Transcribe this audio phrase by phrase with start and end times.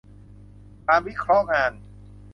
[0.87, 1.71] การวิเคราะห์งาน